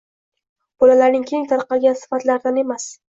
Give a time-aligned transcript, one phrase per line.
[0.83, 2.89] bolalarning keng tarqalgan sifatlaridan emas.